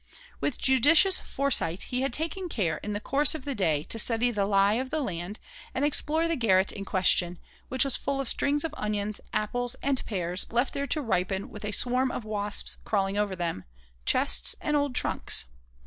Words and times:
With 0.39 0.57
judicious 0.57 1.19
foresight, 1.19 1.83
he 1.93 2.01
had 2.01 2.11
taken 2.11 2.49
care 2.49 2.77
in 2.77 2.93
the 2.93 2.99
course 2.99 3.35
of 3.35 3.45
the 3.45 3.53
day 3.53 3.83
to 3.83 3.99
study 3.99 4.31
the 4.31 4.47
lie 4.47 4.73
of 4.81 4.89
the 4.89 4.99
land 5.01 5.39
and 5.75 5.85
explore 5.85 6.27
the 6.27 6.35
garret 6.35 6.71
in 6.71 6.85
question, 6.85 7.37
which 7.67 7.85
was 7.85 7.95
full 7.95 8.19
of 8.19 8.27
strings 8.27 8.63
of 8.63 8.73
onions, 8.77 9.21
apples 9.31 9.75
and 9.83 10.03
pears 10.07 10.47
left 10.51 10.73
there 10.73 10.87
to 10.87 11.03
ripen 11.03 11.49
with 11.51 11.63
a 11.63 11.71
swarm 11.71 12.09
of 12.09 12.25
wasps 12.25 12.77
crawling 12.83 13.15
over 13.19 13.35
them, 13.35 13.63
chests 14.03 14.55
and 14.59 14.75
old 14.75 14.95
trunks. 14.95 15.45